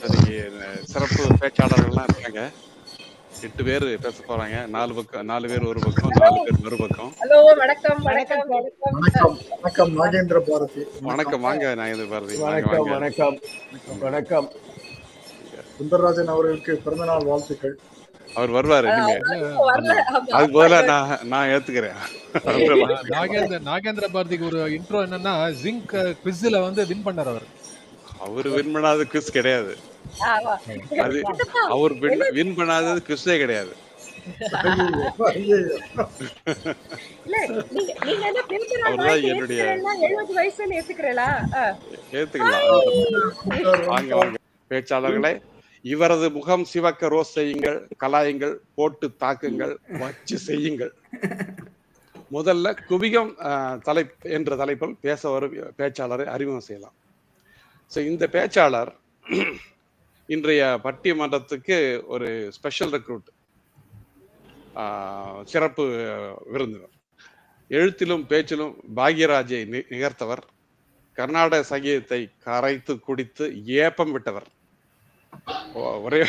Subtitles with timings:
[0.00, 0.34] சரி
[0.90, 2.42] சிறப்பு பேச்சாளர்கள்லாம் இருக்காங்க.
[3.46, 4.56] எட்டு பேர் பேச போறாங்க.
[4.68, 8.42] நாலு பக்கம் நாலு பேர் ஒரு பக்கம் நாலு பேர் மறுபக்கம் ஹலோ வணக்கம் வணக்கம்.
[9.58, 10.82] வணக்கம் நாகேந்திர பாரதி.
[11.02, 11.40] வணக்கம்.
[11.40, 12.36] வாங்க நான் இது பாரதி.
[12.38, 13.36] வணக்கம் வணக்கம்.
[14.00, 14.48] வணக்கம்.
[15.76, 17.76] சுந்தரராஜன் அவர்களுக்கு பிறந்தநாள் வாழ்த்துக்கள்.
[18.34, 18.88] அவர் வருவாரு.
[18.94, 19.14] ஆமா.
[20.30, 21.96] அதுக்கு பதிலா நான் நான் ஏத்துக்கிறேன்.
[23.16, 27.48] நாகேந்திர நாகேந்திர பாரதிக்கு ஒரு இன்ட்ரோ என்னன்னா ஜிங்க் குவிஸ்ல வந்து வின் பண்ணார் அவர்.
[28.20, 29.72] அவர் வின் பண்ணாத குவிஸ் கிடையாது.
[31.00, 31.20] அது
[31.70, 31.94] அவர்
[32.34, 33.72] வின் பண்ணாதது குவிஸே கிடையாது
[34.60, 35.58] ஐயையோ, ஐயையோ.
[37.26, 37.36] இல்ல,
[37.70, 41.28] நீங்க நீங்க என்ன பிறந்த நாள் அவர்தான் வாழ்த்து என்னுடைய- ஏத்துக்கிறேன்னா, 70 வயசுன்னு ஏத்துக்கிறீங்களா?
[41.54, 41.62] ஆ.
[42.12, 42.66] ஏத்துக்கலாம்
[43.88, 44.36] வாங்க வாங்க
[44.70, 45.32] பேச்சாளர்களே
[45.84, 50.92] இவரது முகம் சிவக்க ரோஸ் செய்யுங்கள் கலாயுங்கள் போட்டு தாக்குங்கள் வச்சு செய்யுங்கள்
[52.30, 53.30] முதல்ல குவிகம்
[53.84, 56.96] தலை என்ற தலைப்பில் பேச வரும் பேச்சாளரை அறிமுகம் செய்யலாம்
[57.92, 58.92] ஸோ இந்த பேச்சாளர்
[60.30, 63.26] இன்றைய பட்டிமன்றத்துக்கு ஒரு ஸ்பெஷல் ரெக்ரூட்
[65.44, 65.84] சிறப்பு
[66.46, 66.88] விருந்தினர்.
[67.68, 70.38] எழுத்திலும் பேச்சிலும் பாக்யராஜை நி- நிகர்த்தவர்.
[71.12, 74.46] கர்நாடக சங்கீதத்தை கரைத்து குடித்து ஏப்பம் விட்டவர்.
[75.74, 76.26] ஒரே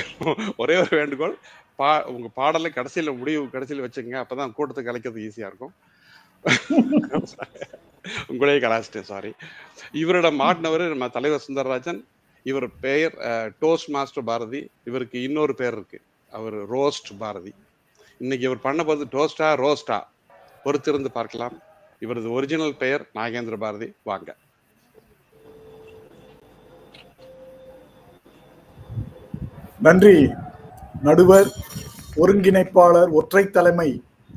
[0.58, 1.38] ஒரே ஒரு வேண்டுகோள்
[1.76, 5.74] பா உங்க பாடலை கடைசியில முடிவு கடைசியில் வச்சுங்க அப்பதான் கூட்டத்தை கலைக்கிறது ஈஸியா இருக்கும்.
[8.28, 9.34] உங்களே கலாச்சிட்டேன் சாரி
[9.92, 12.04] இவரிடம் மாட்டினவர் நம்ம தலைவர் சுந்தரராஜன்
[12.50, 13.16] இவர் பெயர்
[13.62, 14.62] டோஸ்ட் மாஸ்டர் பாரதி.
[14.84, 16.00] இவருக்கு இன்னொரு பேர் இருக்கு.
[16.32, 17.54] அவர் ரோஸ்ட் பாரதி.
[18.18, 20.00] இன்னைக்கு இவர் பண்ண போது டோஸ்டா ரோஸ்டா
[20.64, 21.56] பொறுத்திருந்து பார்க்கலாம்.
[22.00, 23.88] இவரது ஒரிஜினல் பெயர் நாகேந்திர பாரதி.
[24.04, 24.36] வாங்க.
[29.88, 30.16] நன்றி
[31.04, 31.48] நடுவர்
[32.24, 33.90] ஒருங்கிணைப்பாளர் ஒற்றை தலைமை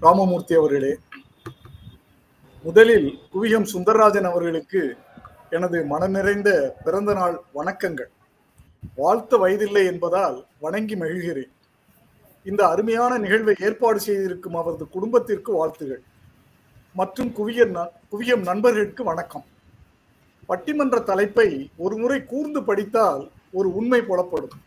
[0.04, 0.92] ராமமூர்த்தி அவர்களே.
[2.62, 4.82] முதலில் குவியம் சுந்தரராஜன் அவர்களுக்கு
[5.54, 8.06] எனது மனம் நிறைந்த பிறந்த நாள் வணக்கங்கள்.
[8.96, 11.50] வாழ்த்த வயதில்லை என்பதால் வணங்கி மகிழ்கிறேன்.
[12.44, 16.02] இந்த அருமையான நிகழ்வை ஏற்பாடு செய்திருக்கும் அவரது குடும்பத்திற்கு வாழ்த்துகள்.
[16.94, 19.44] மற்றும் குவிய ந- குவியம் நண்பர்களுக்கு வணக்கம்.
[20.48, 24.60] பட்டிமன்ற தலைப்பை ஒரு முறை கூர்ந்து படித்தால் ஒரு உண்மை புலப்படும்.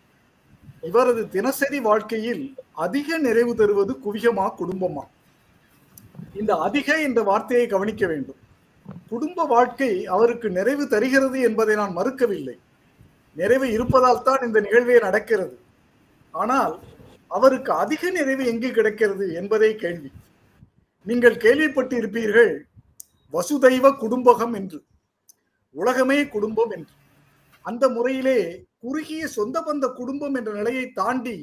[0.81, 5.03] இவரது தினசரி வாழ்க்கையில் அதிக நிறைவு தருவது குவியமா குடும்பமா?
[6.39, 8.45] இந்த அதிக என்ற வார்த்தையை கவனிக்க வேண்டும்.
[9.11, 12.57] குடும்ப வாழ்க்கை அவருக்கு நிறைவு தருகிறது என்பதை நான் மறுக்கவில்லை.
[13.35, 15.55] நிறைவு இருப்பதால் தான் இந்த நிகழ்வே நடக்கிறது.
[16.33, 16.73] ஆனால்
[17.31, 20.11] அவருக்கு அதிக நிறைவு எங்கு கிடைக்கிறது என்பதே கேள்வி.
[21.07, 22.53] நீங்கள் கேள்விப்பட்டு இருப்பீர்கள்
[23.33, 24.79] வசுதைவ குடும்பகம் என்று.
[25.75, 26.93] உலகமே குடும்பம் என்று.
[27.65, 28.39] அந்த முறையிலே
[28.79, 31.37] குறுகிய சொந்த பந்த குடும்பம் என்ற நிலையை தாண்டி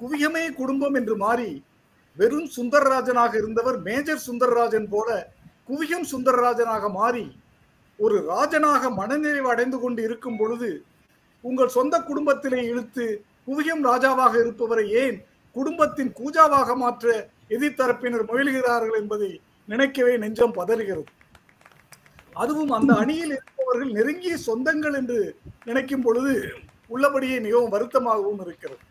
[0.00, 1.50] குவியமே குடும்பம் என்று மாறி
[2.16, 5.08] வெறும் சுந்தரராஜனாக இருந்தவர் மேஜர் சுந்தரராஜன் போல
[5.68, 7.24] குவியம் சுந்தரராஜனாக மாறி
[7.98, 10.70] ஒரு ராஜனாக மனநிறைவு அடைந்து கொண்டு இருக்கும் பொழுது
[11.44, 13.04] உங்கள் சொந்த குடும்பத்திலே இழுத்து
[13.46, 15.16] குவியம் ராஜாவாக இருப்பவரை ஏன்
[15.56, 17.06] குடும்பத்தின் கூஜாவாக மாற்ற
[17.48, 19.30] எதிர்த்தரப்பினர் முயல்கிறார்கள் என்பதை
[19.68, 21.10] நினைக்கவே நெஞ்சம் பதறுகிறது.
[22.42, 25.18] அதுவும் அந்த அணியில் இருப்பவர்கள் நெருங்கிய சொந்தங்கள் என்று
[25.64, 26.34] நினைக்கும் பொழுது
[26.88, 28.82] உள்ளபடியே மிகவும் வருத்தமாகவும் இருக்கிறது.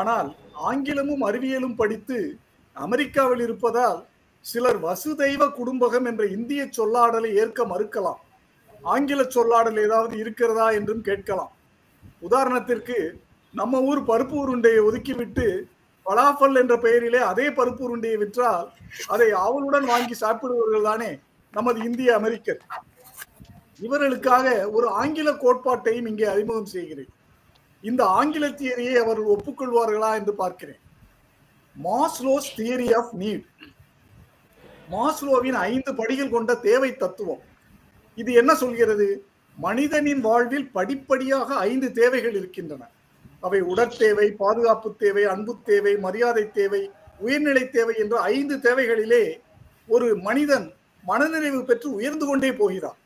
[0.00, 0.28] ஆனால்
[0.70, 2.18] ஆங்கிலமும் அறிவியலும் படித்து
[2.76, 4.00] அமெரிக்காவில் இருப்பதால்
[4.44, 8.20] சிலர் வசுதெய்வ குடும்பகம் என்ற இந்திய சொல்லாடலை ஏற்க மறுக்கலாம்.
[8.92, 11.52] ஆங்கில சொல்லாடல் ஏதாவது இருக்கிறதா என்றும் கேட்கலாம்.
[12.28, 12.96] உதாரணத்திற்கு
[13.54, 15.46] நம்ம ஊர் பருப்பு உருண்டையை ஒதுக்கிவிட்டு
[16.06, 18.68] பலாஃபல் என்ற பெயரிலே அதே பருப்பு உருண்டையை விற்றால்
[19.14, 21.10] அதை ஆவலுடன் வாங்கி சாப்பிடுவர்கள் தானே
[21.54, 22.60] நமது இந்திய அமெரிக்கர்.
[23.86, 27.12] இவர்களுக்காக ஒரு ஆங்கில கோட்பாட்டையும் இங்கே அறிமுகம் செய்கிறேன்.
[27.84, 30.80] இந்த ஆங்கில தியரியை அவர்கள் ஒப்புக்கொள்வார்களா என்று பார்க்கிறேன்.
[31.76, 33.46] Maslow's theory of need.
[34.90, 37.42] மாஸ்லோவின் ஐந்து படிகள் கொண்ட தேவை தத்துவம்.
[38.14, 39.26] இது என்ன சொல்கிறது?
[39.56, 42.88] மனிதனின் வாழ்வில் படிப்படியாக ஐந்து தேவைகள் இருக்கின்றன.
[43.40, 49.40] அவை உடற்தேவை பாதுகாப்பு தேவை அன்பு தேவை மரியாதை தேவை உயர்நிலை தேவை என்ற ஐந்து தேவைகளிலே
[49.86, 50.72] ஒரு மனிதன்
[51.04, 52.96] மனநிறைவு பெற்று உயர்ந்து கொண்டே போகிறார்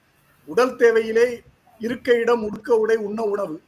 [0.46, 1.40] உடல் தேவையிலே
[1.78, 3.60] இருக்க இடம் உடுக்க உடை உண்ண உணவு.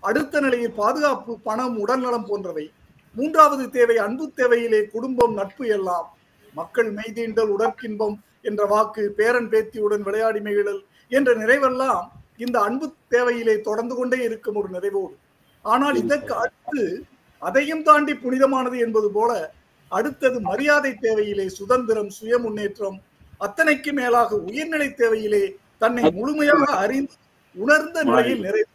[0.00, 2.70] அடுத்த நிலையில் பாதுகாப்பு பணம் உடல்நலம் போன்றவை.
[3.14, 6.16] மூன்றாவது தேவை அன்பு தேவையிலே குடும்பம் நட்பு எல்லாம்
[6.54, 12.04] மக்கள் மெய்தீண்டல் உடற்கின்பம் என்ற வாக்கு பேரன் பேத்தியுடன் விளையாடி மகிழல் என்ற நிறைவெல்லாம்
[12.36, 15.14] இந்த அன்பு தேவையிலே தொடர்ந்து கொண்டே இருக்கும் ஒரு நிறைவோடு.
[15.64, 16.82] ஆனால் இதற்கு அடுத்து
[17.42, 19.52] அதையும் தாண்டி புனிதமானது என்பது போல
[19.90, 23.02] அடுத்தது மரியாதை தேவையிலே சுதந்திரம் சுய முன்னேற்றம்
[23.40, 25.44] அத்தனைக்கு மேலாக உயர்நிலை தேவையிலே
[25.78, 27.14] தன்னை முழுமையாக அறிந்து
[27.56, 28.68] உணர்ந்த நிலையில் நிறைவு.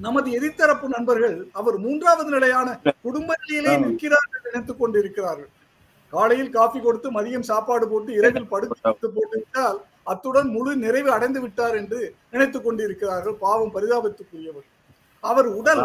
[0.00, 5.50] நமது எதிர்த்தரப்பு நண்பர்கள் அவர் மூன்றாவது நிலையான குடும்ப நிலையிலே நிற்கிறார் என்று நினைத்துக் கொண்டிருக்கிறார்கள்.
[6.12, 11.74] காலையில் காஃபி கொடுத்து மதியம் சாப்பாடு போட்டு இரவில் படுத்து போட்டு விட்டால் அத்துடன் முழு நிறைவு அடைந்து விட்டார்
[11.74, 14.66] என்று நினைத்துக் கொண்டிருக்கிறார்கள் பாவம் பரிதாபத்துக்குரியவர்.
[15.20, 15.82] அவர் உடல்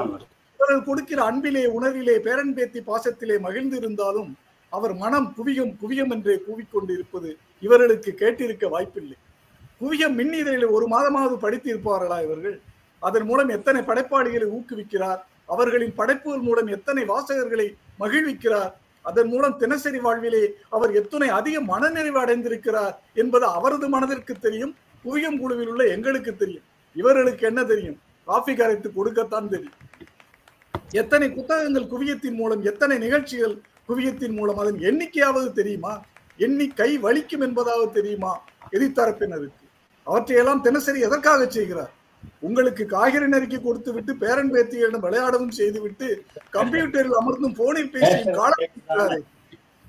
[0.56, 4.38] இவர்கள் கொடுக்கிற அன்பிலே உணர்விலே பேரன் பேத்தி பாசத்திலே மகிழ்ந்து இருந்தாலும்
[4.70, 9.18] அவர் மனம் குவியம் குவியம் என்றே கூவிக்கொண்டு இருப்பது இவர்களுக்கு கேட்டிருக்க வாய்ப்பில்லை.
[9.82, 12.62] குவியம் மின்னிதழில் ஒரு மாதமாவது படித்து இருப்பார்களா இவர்கள்?
[13.00, 15.20] அதன் மூலம் எத்தனை படைப்பாளிகளை ஊக்குவிக்கிறார்?
[15.46, 17.68] அவர்களின் படைப்புகள் மூலம் எத்தனை வாசகர்களை
[18.00, 18.72] மகிழ்விக்கிறார்?
[19.10, 25.68] அதன் மூலம் தினசரி வாழ்விலே அவர் எத்தனை அதிக மனநிறைவு அடைந்திருக்கிறார் என்பது அவரது மனதிற்கு தெரியும் குவியம் குழுவில்
[25.68, 26.64] உள்ள எங்களுக்கு தெரியும்.
[26.96, 27.98] இவர்களுக்கு என்ன தெரியும்?
[28.26, 29.78] காஃபி கரைத்து கொடுக்கத்தான் தெரியும்.
[30.92, 33.56] எத்தனை புத்தகங்கள் குவியத்தின் மூலம் எத்தனை நிகழ்ச்சிகள்
[33.90, 35.94] குவியத்தின் மூலம் அதன் எண்ணிக்கையாவது தெரியுமா?
[36.38, 38.32] எண்ணி கை வலிக்கும் என்பதாவது தெரியுமா?
[38.72, 39.64] எதிர்த்தரப்பினருக்கு.
[40.04, 41.92] அவற்றையெல்லாம் தினசரி எதற்காக செய்கிறார்?
[42.44, 46.08] உங்களுக்கு காய்கறி நறுக்கி கொடுத்து விட்டு பேரன் பேத்திகளிடம் விளையாடவும் செய்துவிட்டு
[46.56, 49.24] கம்ப்யூட்டரில் அமர்ந்தும் போனில் பேசியும் காலம்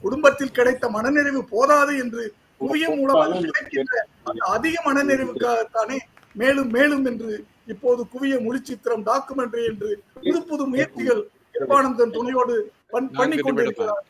[0.04, 2.22] குடும்பத்தில் கிடைத்த மனநிறைவு போதாது என்று
[2.60, 3.94] குவியம் மூலமாக கிடைக்கின்ற
[4.52, 5.98] அதிக மனநிறைவுக்காகத்தானே
[6.34, 7.32] மேலும் மேலும் என்று
[7.69, 11.22] இப்போது குவிய மொழிச்சித்திரம் டாக்குமெண்ட்ரி என்று புது புது முயற்சிகள்
[11.54, 12.54] கிருபானந்தன் துணையோடு
[12.92, 14.02] பண்- நான்கு பண்ணிக் நிமிடம் கொண்டிருக்கிறார்.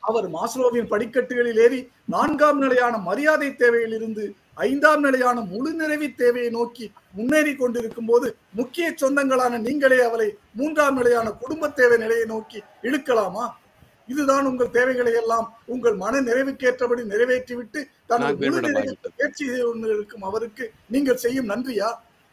[0.00, 6.92] அவர் மாஸ்லோவின் படிக்கட்டுகளில் ஏறி நான்காம் நிலையான மரியாதை தேவையில் இருந்து ஐந்தாம் நிலையான முழு நிறைவி தேவையை நோக்கி
[7.12, 13.50] முன்னேறி கொண்டிருக்கும் போது முக்கிய சொந்தங்களான நீங்களே அவளை மூன்றாம் நிலையான குடும்ப தேவை நிலையை நோக்கி இழுக்கலாமா?
[14.06, 18.96] இதுதான் உங்கள் தேவைகளை எல்லாம் உங்கள் மன நிறைவுக்கேற்றபடி நிறைவேற்றிவிட்டு தனது முழு நிறைவு.
[19.16, 20.72] முயற்சி கொண்டிருக்கும் அவருக்கு.
[20.86, 21.90] நீங்கள் செய்யும் நன்றியா?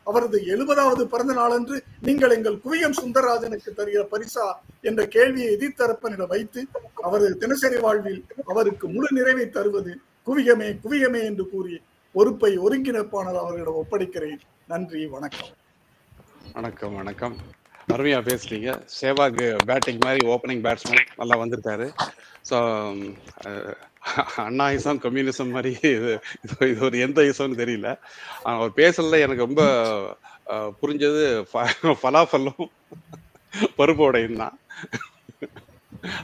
[0.10, 1.78] அவரது எழுபதாவது பிறந்த நாளன்று
[2.08, 4.46] நீங்கள் எங்கள் குவியம் சுந்தரராஜனுக்கு தருகிற பரிசா
[4.90, 6.64] என்ற கேள்வியை எதிர்த்தரப்பனிடம் வைத்து
[7.08, 8.22] அவரது தினசரி வாழ்வில்
[8.54, 9.94] அவருக்கு முழு நிறைவை தருவது
[10.28, 11.76] குவியமே குவியமே என்று கூறி
[12.16, 14.40] பொறுப்பை ஒருங்கிணைப்பாளர் அவர்களிடம் ஒப்படைக்கிறேன்.
[14.72, 15.52] நன்றி வணக்கம்.
[16.58, 17.36] வணக்கம் வணக்கம்.
[17.96, 18.70] அருமையா பேசுறீங்க.
[19.00, 21.88] சேவாக் பேட்டிங் மாதிரி ஓப்பனிங் பேட்ஸ்மேன் நல்லா வந்திருக்காரு.
[22.50, 23.00] So um,
[24.36, 26.20] Anna ism communism மாதிரி இது
[26.60, 28.00] இது ஒரு எந்த ஐசம்னு தெரியல.
[28.44, 29.64] ஆனால் அவர் பேசல எனக்கு ரொம்ப
[30.82, 32.66] புரிஞ்சது ஃப-
[33.78, 34.60] பருப்பு உடையும் தான்.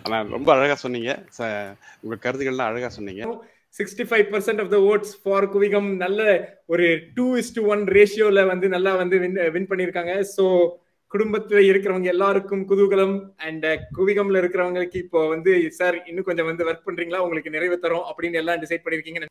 [0.03, 1.23] ஆனால் ரொம்ப அழகாக சொன்னீங்க.
[1.37, 1.73] ச-
[2.09, 3.45] கருத்துக்கள்லாம் அழகாக சொன்னீங்க.
[3.77, 8.45] Sixty five percent of the odds for Kuvigam நல்ல ஒரு டூ இஸ் டு ஒன் ரேஷியோவில்
[8.45, 10.25] வந்து நல்லா வந்து வின் வின் பண்ணியிருக்காங்க.
[10.37, 10.69] ஸோ
[11.13, 17.17] குடும்பத்துல இருக்கிறவங்க எல்லாருக்கும் குதூகலம் அண்ட் குவிகம்ல இருக்கிறவங்களுக்கு இப்போ வந்து சார் இன்னும் கொஞ்சம் வந்து ஒர்க் பண்றீங்களா?
[17.17, 19.25] உங்களுக்கு நிறைவு தரோம் அப்படின்னு எல்லாம் டிசைட் பண்ணிருக்கீங்க.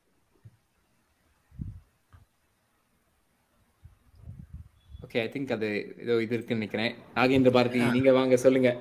[5.08, 6.94] ஓகே ஐ திங்க் அது ஏதோ இது இருக்குன்னு நினைக்கிறேன்.
[7.14, 8.78] நாகேந்திர பாரதி நீங்க வாங்க சொல்லுங்க.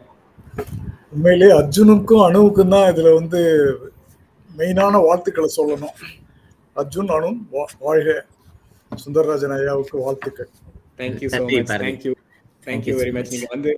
[1.11, 3.67] உண்மையிலே அர்ஜுனுக்கும் அணுவுக்கும் தான் இதுல வந்து
[4.57, 6.19] மெயினான வாழ்த்துக்களை சொல்லணும்.
[6.75, 8.25] அர்ஜுன் அனு வா- வாழ்க.
[9.05, 10.49] சுந்தரராஜன் ஐயாவுக்கு வாழ்த்துக்கள்.
[10.97, 11.71] Thank you so much.
[11.71, 12.20] Thank you
[12.65, 13.71] thank you very much நீங்க வந்து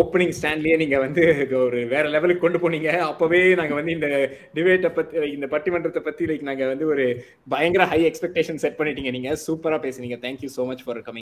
[0.00, 1.22] ஓப்பனிங் ஸ்டாண்ட்லயே நீங்க வந்து
[1.62, 2.90] ஒரு வேற லெவலுக்கு கொண்டு போனீங்க.
[3.10, 4.08] அப்பவே நாங்க வந்து இந்த
[4.54, 7.06] டிபேட்டை பத்தி இந்த பட்டிமன்றத்தை பத்தி லைக் நாங்க வந்து ஒரு
[7.48, 9.10] பயங்கர ஹை எக்ஸ்பெக்டேஷன் செட் பண்ணிட்டீங்க.
[9.10, 10.18] நீங்க சூப்பரா பேசுனீங்க.
[10.26, 11.20] Thank you so much for coming